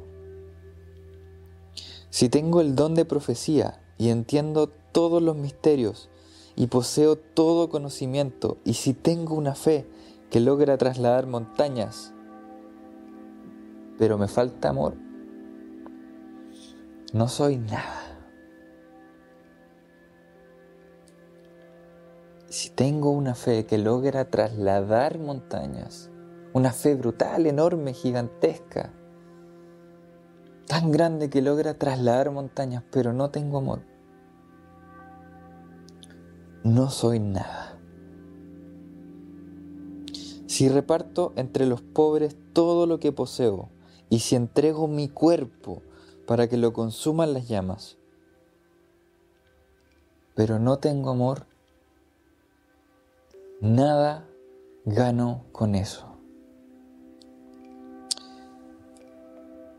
Si 2.11 2.29
tengo 2.29 2.61
el 2.61 2.75
don 2.75 2.95
de 2.95 3.05
profecía 3.05 3.81
y 3.97 4.11
entiendo 4.11 4.69
todos 4.93 5.23
los 5.23 5.37
misterios 5.37 6.11
y 6.57 6.67
poseo 6.67 7.17
todo 7.17 7.69
conocimiento, 7.69 8.59
y 8.65 8.75
si 8.75 8.95
tengo 8.95 9.35
una 9.35 9.55
fe 9.55 9.87
que 10.31 10.41
logra 10.41 10.79
trasladar 10.79 11.27
montañas, 11.27 12.13
pero 13.99 14.19
me 14.19 14.29
falta 14.29 14.71
amor, 14.71 14.95
no 17.13 17.29
soy 17.29 17.57
nada. 17.57 18.06
Si 22.57 22.71
tengo 22.71 23.11
una 23.11 23.35
fe 23.35 23.67
que 23.67 23.77
logra 23.77 24.31
trasladar 24.31 25.19
montañas, 25.19 26.11
una 26.55 26.73
fe 26.73 26.95
brutal, 26.95 27.45
enorme, 27.45 27.93
gigantesca, 27.93 28.95
tan 30.67 30.91
grande 30.91 31.29
que 31.29 31.43
logra 31.43 31.75
trasladar 31.75 32.31
montañas, 32.31 32.83
pero 32.91 33.13
no 33.13 33.29
tengo 33.29 33.59
amor, 33.59 33.83
no 36.65 36.89
soy 36.89 37.19
nada. 37.21 37.79
Si 40.47 40.71
reparto 40.71 41.35
entre 41.37 41.67
los 41.67 41.83
pobres 41.83 42.39
todo 42.55 42.87
lo 42.87 42.99
que 43.01 43.13
poseo, 43.13 43.69
y 44.09 44.21
si 44.21 44.35
entrego 44.35 44.89
mi 44.89 45.11
cuerpo 45.11 45.83
para 46.27 46.49
que 46.49 46.57
lo 46.57 46.73
consuman 46.73 47.35
las 47.35 47.49
llamas, 47.49 47.99
pero 50.35 50.59
no 50.59 50.79
tengo 50.79 51.11
amor, 51.11 51.45
Nada 53.63 54.29
gano 54.85 55.45
con 55.51 55.75
eso. 55.75 56.05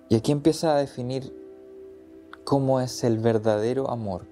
Y 0.09 0.15
aquí 0.15 0.31
empieza 0.31 0.75
a 0.75 0.79
definir 0.79 1.31
cómo 2.43 2.81
es 2.81 3.03
el 3.03 3.19
verdadero 3.19 3.91
amor. 3.91 4.25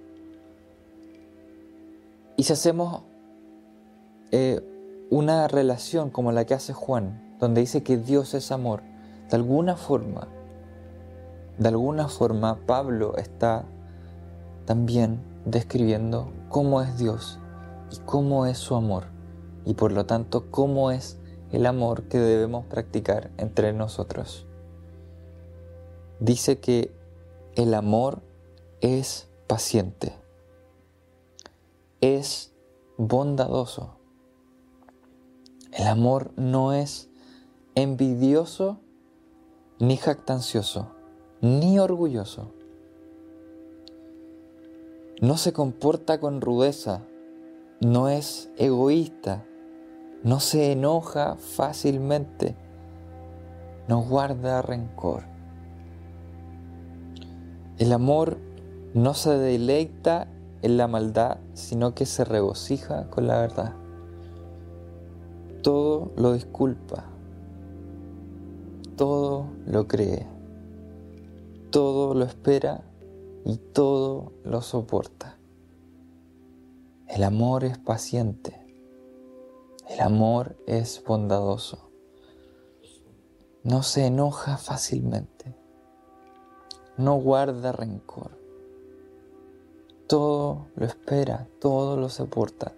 Y 2.38 2.44
si 2.44 2.54
hacemos 2.54 3.04
eh, 4.32 4.62
una 5.12 5.48
relación 5.48 6.10
como 6.10 6.32
la 6.32 6.46
que 6.46 6.56
hace 6.56 6.74
Juan, 6.74 7.38
donde 7.40 7.62
dice 7.62 7.84
que 7.84 7.98
Dios 7.98 8.34
es 8.34 8.52
amor, 8.52 8.82
de 9.30 9.36
alguna 9.36 9.78
forma, 9.78 10.28
de 11.60 11.68
alguna 11.68 12.08
forma 12.08 12.58
Pablo 12.66 13.16
está 13.18 13.66
también 14.66 15.20
describiendo 15.46 16.32
cómo 16.50 16.82
es 16.82 16.98
Dios 16.98 17.38
y 17.92 17.98
cómo 18.06 18.48
es 18.48 18.58
su 18.58 18.74
amor 18.74 19.15
y 19.66 19.74
por 19.74 19.92
lo 19.92 20.06
tanto 20.06 20.52
cómo 20.52 20.92
es 20.92 21.18
el 21.52 21.66
amor 21.66 22.04
que 22.04 22.18
debemos 22.18 22.66
practicar 22.66 23.32
entre 23.38 23.74
nosotros. 23.74 24.46
Dice 26.20 26.60
que 26.60 26.92
el 27.56 27.74
amor 27.74 28.22
es 28.82 29.28
paciente, 29.48 30.14
es 32.02 32.54
bondadoso. 32.98 33.98
El 35.72 35.88
amor 35.88 36.32
no 36.38 36.74
es 36.74 37.10
envidioso, 37.76 38.80
ni 39.80 39.98
jactancioso, 39.98 40.88
ni 41.42 41.80
orgulloso. 41.80 42.52
no 45.22 45.38
se 45.38 45.54
comporta 45.54 46.20
con 46.20 46.42
rudeza, 46.42 47.02
no 47.80 48.10
es 48.10 48.50
egoísta, 48.58 49.46
no 50.24 50.40
se 50.40 50.72
enoja 50.72 51.36
fácilmente, 51.36 52.56
no 53.88 54.02
guarda 54.02 54.62
rencor. 54.62 55.24
El 57.78 57.92
amor 57.94 58.38
no 58.94 59.14
se 59.14 59.38
deleita 59.38 60.28
en 60.62 60.78
la 60.78 60.88
maldad, 60.88 61.38
sino 61.54 61.94
que 61.94 62.06
se 62.06 62.24
regocija 62.26 63.10
con 63.10 63.28
la 63.28 63.40
verdad. 63.40 63.74
Todo 65.62 66.12
lo 66.16 66.34
disculpa, 66.34 67.06
todo 68.96 69.48
lo 69.68 69.88
cree, 69.88 70.26
todo 71.70 72.14
lo 72.14 72.24
espera 72.26 72.82
y 73.44 73.58
todo 73.58 74.32
lo 74.44 74.62
soporta. 74.62 75.38
El 77.08 77.24
amor 77.24 77.64
es 77.64 77.78
paciente, 77.78 78.65
el 79.96 80.02
amor 80.02 80.58
es 80.68 81.02
bondadoso, 81.08 81.90
no 83.64 83.82
se 83.82 84.08
enoja 84.08 84.58
fácilmente, 84.58 85.56
no 86.98 87.16
guarda 87.16 87.72
rencor, 87.72 88.38
todo 90.08 90.68
lo 90.76 90.86
espera, 90.86 91.48
todo 91.62 91.96
lo 91.96 92.10
soporta, 92.10 92.74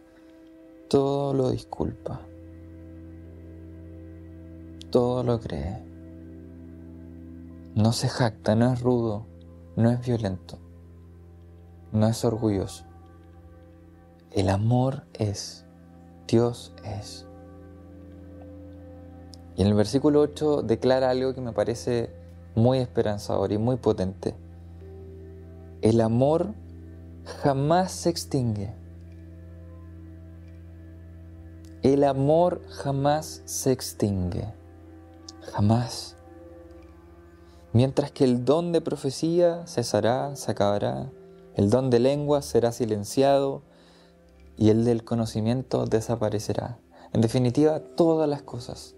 todo 0.89 1.34
lo 1.34 1.49
disculpa, 1.49 2.21
todo 4.91 5.23
lo 5.23 5.39
cree. 5.39 5.84
No 7.73 7.93
se 7.93 8.10
jacta, 8.10 8.56
no 8.56 8.73
es 8.73 8.82
rudo, 8.82 9.25
no 9.75 9.89
es 9.89 10.06
violento, 10.06 10.60
no 11.91 12.08
es 12.08 12.23
orgulloso. 12.23 12.86
El 14.32 14.49
amor 14.49 15.08
es, 15.13 15.66
Dios 16.27 16.73
es. 16.83 17.25
Y 19.55 19.61
en 19.61 19.67
el 19.67 19.73
versículo 19.73 20.21
8 20.21 20.61
declara 20.61 21.09
algo 21.09 21.33
que 21.33 21.41
me 21.41 21.53
parece 21.53 22.11
muy 22.53 22.79
esperanzador 22.79 23.51
y 23.51 23.57
muy 23.57 23.77
potente. 23.77 24.35
El 25.81 26.01
amor 26.01 26.53
jamás 27.41 27.91
se 27.91 28.09
extingue. 28.09 28.73
El 31.81 32.03
amor 32.03 32.61
jamás 32.69 33.41
se 33.45 33.71
extingue. 33.71 34.53
Jamás. 35.53 36.15
Mientras 37.73 38.11
que 38.11 38.23
el 38.23 38.43
don 38.43 38.71
de 38.71 38.81
profecía 38.81 39.65
cesará, 39.67 40.35
se 40.35 40.51
acabará, 40.51 41.11
el 41.55 41.69
don 41.69 41.89
de 41.89 41.99
lengua 41.99 42.41
será 42.41 42.71
silenciado 42.71 43.61
y 44.58 44.70
el 44.70 44.84
del 44.84 45.04
conocimiento 45.04 45.86
desaparecerá. 45.86 46.80
En 47.13 47.22
definitiva, 47.22 47.80
todas 47.80 48.28
las 48.28 48.41
cosas 48.41 48.96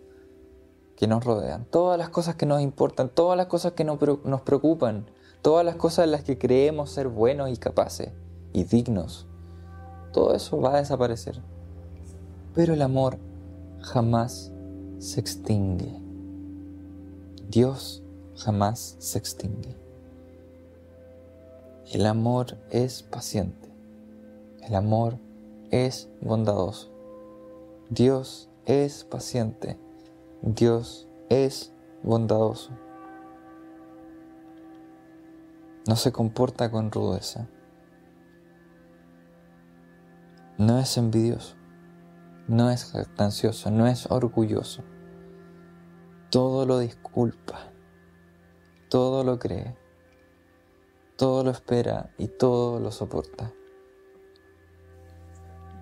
que 0.95 1.07
nos 1.07 1.23
rodean, 1.23 1.65
todas 1.65 1.97
las 1.97 2.09
cosas 2.09 2.35
que 2.35 2.45
nos 2.45 2.61
importan, 2.61 3.09
todas 3.09 3.37
las 3.37 3.47
cosas 3.47 3.73
que 3.73 3.83
nos 3.83 3.99
preocupan, 4.41 5.05
todas 5.41 5.65
las 5.65 5.75
cosas 5.75 6.05
en 6.05 6.11
las 6.11 6.23
que 6.23 6.37
creemos 6.37 6.91
ser 6.91 7.07
buenos 7.07 7.49
y 7.49 7.57
capaces 7.57 8.09
y 8.53 8.63
dignos, 8.63 9.27
todo 10.11 10.33
eso 10.33 10.59
va 10.59 10.75
a 10.75 10.79
desaparecer. 10.79 11.39
Pero 12.55 12.73
el 12.73 12.81
amor 12.81 13.17
jamás 13.79 14.51
se 14.97 15.19
extingue. 15.19 16.01
Dios 17.47 18.03
jamás 18.35 18.95
se 18.99 19.17
extingue. 19.17 19.77
El 21.91 22.05
amor 22.05 22.57
es 22.69 23.03
paciente. 23.03 23.69
El 24.61 24.75
amor 24.75 25.17
es 25.71 26.09
bondadoso. 26.21 26.91
Dios 27.89 28.49
es 28.65 29.03
paciente. 29.03 29.79
Dios 30.41 31.07
es 31.29 31.73
bondadoso. 32.03 32.71
No 35.87 35.95
se 35.95 36.11
comporta 36.11 36.69
con 36.69 36.91
rudeza. 36.91 37.47
No 40.57 40.77
es 40.79 40.97
envidioso. 40.97 41.55
No 42.47 42.69
es 42.69 42.85
jactancioso. 42.85 43.71
No 43.71 43.87
es 43.87 44.09
orgulloso. 44.11 44.83
Todo 46.29 46.65
lo 46.65 46.79
disculpa 46.79 47.69
todo 48.89 49.23
lo 49.23 49.37
cree, 49.37 49.77
todo 51.15 51.43
lo 51.43 51.51
espera 51.51 52.11
y 52.17 52.27
todo 52.27 52.79
lo 52.79 52.91
soporta. 52.91 53.53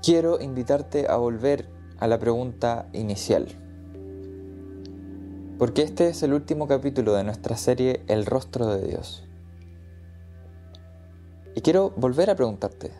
Quiero 0.03 0.39
invitarte 0.39 1.07
a 1.09 1.17
volver 1.17 1.67
a 1.99 2.07
la 2.07 2.19
pregunta 2.19 2.87
inicial. 2.93 3.47
Porque 5.57 5.81
este 5.81 6.09
es 6.09 6.21
el 6.21 6.33
último 6.33 6.67
capítulo 6.67 7.13
de 7.15 7.23
nuestra 7.23 7.57
serie 7.57 8.03
El 8.07 8.25
rostro 8.25 8.67
de 8.67 8.87
Dios. 8.87 9.23
Y 11.55 11.61
quiero 11.61 11.89
volver 11.97 12.29
a 12.29 12.35
preguntarte, 12.35 12.91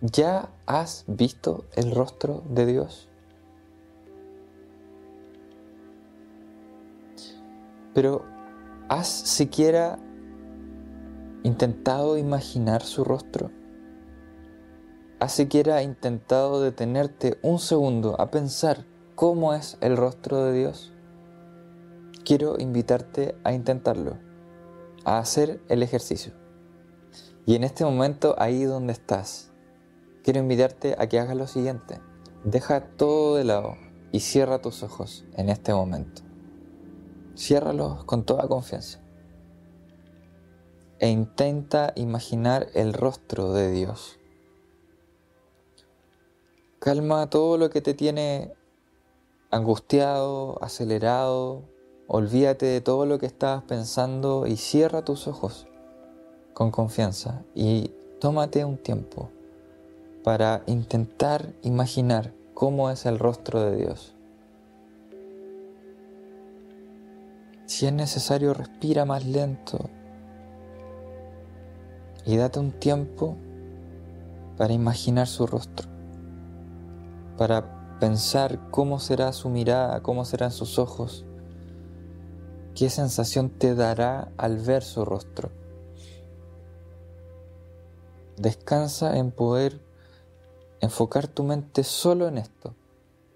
¿ya 0.00 0.48
has 0.66 1.04
visto 1.08 1.64
el 1.74 1.90
rostro 1.90 2.44
de 2.48 2.66
Dios? 2.66 3.08
Pero 7.94 8.24
¿has 8.88 9.08
siquiera 9.08 9.98
intentado 11.42 12.16
imaginar 12.16 12.82
su 12.82 13.02
rostro? 13.02 13.63
¿Has 15.20 15.32
siquiera 15.32 15.82
intentado 15.82 16.60
detenerte 16.60 17.38
un 17.42 17.58
segundo 17.58 18.20
a 18.20 18.30
pensar 18.30 18.84
cómo 19.14 19.54
es 19.54 19.78
el 19.80 19.96
rostro 19.96 20.44
de 20.44 20.52
Dios? 20.52 20.92
Quiero 22.24 22.58
invitarte 22.58 23.36
a 23.44 23.52
intentarlo, 23.52 24.18
a 25.04 25.18
hacer 25.18 25.60
el 25.68 25.82
ejercicio. 25.82 26.32
Y 27.46 27.54
en 27.54 27.64
este 27.64 27.84
momento, 27.84 28.34
ahí 28.38 28.64
donde 28.64 28.92
estás, 28.92 29.52
quiero 30.24 30.40
invitarte 30.40 30.96
a 30.98 31.06
que 31.06 31.20
hagas 31.20 31.36
lo 31.36 31.46
siguiente. 31.46 32.00
Deja 32.42 32.80
todo 32.96 33.36
de 33.36 33.44
lado 33.44 33.76
y 34.10 34.20
cierra 34.20 34.60
tus 34.60 34.82
ojos 34.82 35.24
en 35.36 35.48
este 35.48 35.72
momento. 35.72 36.22
Ciérralos 37.36 38.04
con 38.04 38.24
toda 38.24 38.48
confianza 38.48 39.00
e 40.98 41.08
intenta 41.08 41.92
imaginar 41.96 42.68
el 42.74 42.94
rostro 42.94 43.52
de 43.52 43.70
Dios. 43.70 44.18
Calma 46.84 47.30
todo 47.30 47.56
lo 47.56 47.70
que 47.70 47.80
te 47.80 47.94
tiene 47.94 48.52
angustiado, 49.50 50.62
acelerado, 50.62 51.62
olvídate 52.08 52.66
de 52.66 52.82
todo 52.82 53.06
lo 53.06 53.18
que 53.18 53.24
estabas 53.24 53.62
pensando 53.62 54.46
y 54.46 54.58
cierra 54.58 55.02
tus 55.02 55.26
ojos 55.26 55.66
con 56.52 56.70
confianza 56.70 57.42
y 57.54 57.90
tómate 58.20 58.66
un 58.66 58.76
tiempo 58.76 59.30
para 60.24 60.62
intentar 60.66 61.54
imaginar 61.62 62.34
cómo 62.52 62.90
es 62.90 63.06
el 63.06 63.18
rostro 63.18 63.62
de 63.62 63.76
Dios. 63.76 64.14
Si 67.64 67.86
es 67.86 67.94
necesario, 67.94 68.52
respira 68.52 69.06
más 69.06 69.24
lento 69.24 69.88
y 72.26 72.36
date 72.36 72.58
un 72.58 72.72
tiempo 72.72 73.36
para 74.58 74.74
imaginar 74.74 75.26
su 75.26 75.46
rostro, 75.46 75.93
para 77.36 77.98
pensar 78.00 78.70
cómo 78.70 78.98
será 79.00 79.32
su 79.32 79.48
mirada, 79.48 80.02
cómo 80.02 80.24
serán 80.24 80.50
sus 80.50 80.78
ojos, 80.78 81.24
qué 82.74 82.90
sensación 82.90 83.50
te 83.50 83.74
dará 83.74 84.32
al 84.36 84.58
ver 84.58 84.82
su 84.82 85.04
rostro. 85.04 85.50
Descansa 88.36 89.16
en 89.16 89.30
poder 89.30 89.80
enfocar 90.80 91.28
tu 91.28 91.44
mente 91.44 91.84
solo 91.84 92.28
en 92.28 92.38
esto, 92.38 92.74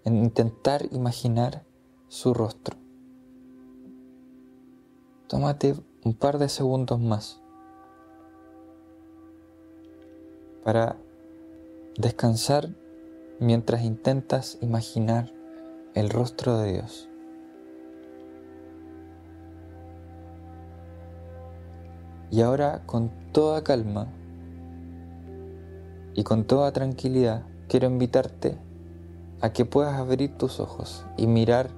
en 0.05 0.17
intentar 0.17 0.87
imaginar 0.93 1.65
su 2.09 2.35
rostro. 2.35 2.77
Tómate 5.29 5.77
un 6.05 6.15
par 6.15 6.39
de 6.39 6.49
segundos 6.49 6.99
más 7.01 7.41
para 10.65 10.97
descansar 11.97 12.69
mientras 13.41 13.83
intentas 13.83 14.59
imaginar 14.61 15.33
el 15.95 16.11
rostro 16.11 16.59
de 16.59 16.73
Dios. 16.73 17.09
Y 22.31 22.43
ahora 22.43 22.83
con 22.87 23.11
toda 23.33 23.65
calma 23.65 24.09
y 26.15 26.25
con 26.25 26.45
toda 26.45 26.73
tranquilidad 26.73 27.43
quiero 27.69 27.87
invitarte 27.87 28.59
a 29.41 29.53
que 29.53 29.65
puedas 29.65 29.95
abrir 29.95 30.37
tus 30.37 30.61
ojos 30.61 31.07
y 31.17 31.27
mirar 31.27 31.71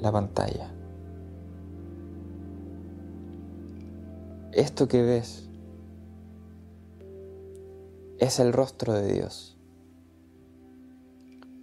la 0.00 0.12
pantalla. 0.12 0.76
esto 4.56 4.88
que 4.88 5.02
ves 5.02 5.50
es 8.18 8.40
el 8.40 8.54
rostro 8.54 8.94
de 8.94 9.12
Dios. 9.12 9.55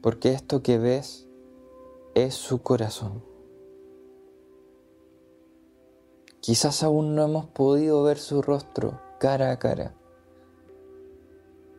Porque 0.03 0.33
esto 0.33 0.61
que 0.61 0.77
ves 0.77 1.29
es 2.13 2.33
su 2.33 2.61
corazón. 2.61 3.23
Quizás 6.41 6.83
aún 6.83 7.15
no 7.15 7.23
hemos 7.23 7.45
podido 7.45 8.03
ver 8.03 8.17
su 8.17 8.41
rostro 8.41 8.99
cara 9.17 9.51
a 9.51 9.59
cara. 9.59 9.93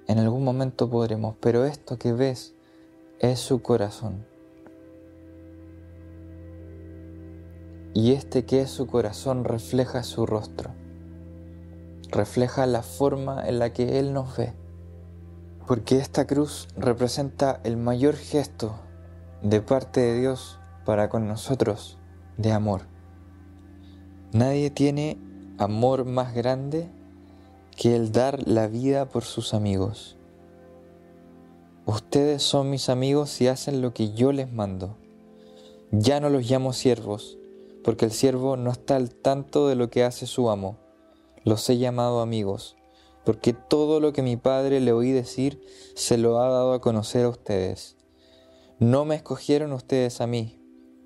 En 0.07 0.19
algún 0.19 0.43
momento 0.43 0.89
podremos, 0.89 1.37
pero 1.39 1.67
esto 1.67 1.99
que 1.99 2.15
ves 2.15 2.55
es 3.19 3.41
su 3.41 3.61
corazón. 3.61 4.25
Y 7.93 8.13
este 8.13 8.47
que 8.47 8.63
es 8.63 8.71
su 8.71 8.87
corazón 8.87 9.45
refleja 9.45 10.03
su 10.03 10.25
rostro, 10.25 10.71
refleja 12.11 12.65
la 12.65 12.83
forma 12.83 13.47
en 13.47 13.59
la 13.59 13.75
que 13.75 13.99
Él 13.99 14.15
nos 14.15 14.35
ve, 14.39 14.55
porque 15.67 15.99
esta 15.99 16.27
cruz 16.27 16.69
representa 16.77 17.61
el 17.65 17.77
mayor 17.77 18.17
gesto 18.17 18.75
de 19.43 19.61
parte 19.61 20.01
de 20.01 20.21
Dios 20.21 20.59
para 20.85 21.09
con 21.09 21.27
nosotros 21.27 21.99
de 22.37 22.53
amor. 22.53 22.83
Nadie 24.33 24.71
tiene 24.71 25.19
amor 25.59 26.05
más 26.05 26.35
grande 26.35 26.91
que 27.77 27.97
el 27.97 28.13
dar 28.13 28.47
la 28.47 28.67
vida 28.67 29.09
por 29.09 29.25
sus 29.25 29.55
amigos. 29.55 30.17
Ustedes 31.87 32.43
son 32.43 32.71
mis 32.71 32.89
amigos 32.89 33.41
y 33.41 33.49
hacen 33.49 33.81
lo 33.81 33.93
que 33.93 34.13
yo 34.13 34.33
les 34.33 34.53
mando. 34.53 34.97
Ya 35.91 36.19
no 36.19 36.31
los 36.31 36.51
llamo 36.51 36.73
siervos, 36.73 37.39
porque 37.85 38.07
el 38.07 38.11
siervo 38.11 38.57
no 38.57 38.71
está 38.71 38.97
al 38.97 39.15
tanto 39.15 39.69
de 39.69 39.77
lo 39.77 39.91
que 39.91 40.03
hace 40.03 40.27
su 40.27 40.51
amo. 40.51 40.79
Los 41.45 41.69
he 41.69 41.79
llamado 41.79 42.21
amigos, 42.21 42.77
porque 43.25 43.53
todo 43.53 44.01
lo 44.01 44.13
que 44.13 44.23
mi 44.23 44.37
padre 44.37 44.81
le 44.81 44.93
oí 44.93 45.11
decir 45.11 45.61
se 45.95 46.19
lo 46.19 46.41
ha 46.41 46.49
dado 46.49 46.73
a 46.73 46.81
conocer 46.81 47.25
a 47.25 47.31
ustedes. 47.31 47.97
No 48.79 49.05
me 49.05 49.15
escogieron 49.15 49.73
ustedes 49.73 50.21
a 50.21 50.27
mí, 50.27 50.61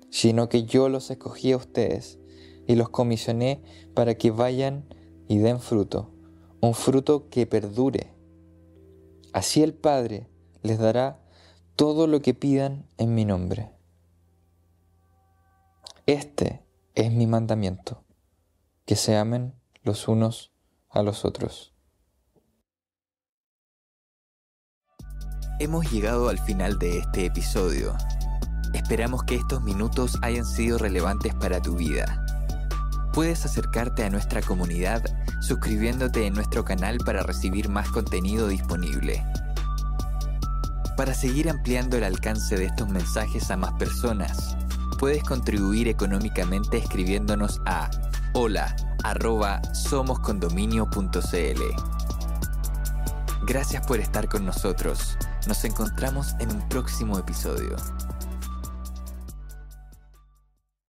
sino 0.09 0.49
que 0.49 0.65
yo 0.65 0.89
los 0.89 1.09
escogí 1.11 1.51
a 1.51 1.57
ustedes 1.57 2.19
y 2.67 2.75
los 2.75 2.89
comisioné 2.89 3.63
para 3.93 4.15
que 4.15 4.31
vayan 4.31 4.85
y 5.27 5.37
den 5.37 5.59
fruto, 5.59 6.11
un 6.61 6.73
fruto 6.73 7.29
que 7.29 7.45
perdure. 7.47 8.13
Así 9.31 9.63
el 9.63 9.73
Padre 9.73 10.27
les 10.61 10.79
dará 10.79 11.21
todo 11.75 12.07
lo 12.07 12.21
que 12.21 12.33
pidan 12.33 12.87
en 12.97 13.15
mi 13.15 13.25
nombre. 13.25 13.71
Este 16.05 16.65
es 16.95 17.11
mi 17.11 17.27
mandamiento, 17.27 18.03
que 18.85 18.95
se 18.95 19.15
amen 19.15 19.53
los 19.83 20.07
unos 20.07 20.51
a 20.89 21.03
los 21.03 21.23
otros. 21.23 21.73
Hemos 25.61 25.91
llegado 25.91 26.29
al 26.29 26.39
final 26.39 26.79
de 26.79 26.99
este 26.99 27.25
episodio. 27.25 27.93
Esperamos 28.73 29.23
que 29.23 29.35
estos 29.35 29.61
minutos 29.61 30.17
hayan 30.21 30.45
sido 30.45 30.77
relevantes 30.77 31.35
para 31.35 31.61
tu 31.61 31.75
vida. 31.75 32.25
Puedes 33.11 33.43
acercarte 33.43 34.05
a 34.05 34.09
nuestra 34.09 34.41
comunidad 34.41 35.03
suscribiéndote 35.41 36.25
en 36.25 36.33
nuestro 36.33 36.63
canal 36.63 36.97
para 36.99 37.23
recibir 37.23 37.67
más 37.67 37.89
contenido 37.89 38.47
disponible. 38.47 39.21
Para 40.95 41.13
seguir 41.13 41.49
ampliando 41.49 41.97
el 41.97 42.05
alcance 42.05 42.55
de 42.55 42.65
estos 42.65 42.87
mensajes 42.87 43.51
a 43.51 43.57
más 43.57 43.73
personas, 43.73 44.55
puedes 44.97 45.23
contribuir 45.23 45.89
económicamente 45.89 46.77
escribiéndonos 46.77 47.59
a 47.65 47.91
hola 48.33 48.73
Gracias 53.45 53.85
por 53.85 53.99
estar 53.99 54.29
con 54.29 54.45
nosotros. 54.45 55.17
Nos 55.49 55.65
encontramos 55.65 56.35
en 56.37 56.51
un 56.51 56.69
próximo 56.69 57.17
episodio. 57.17 57.75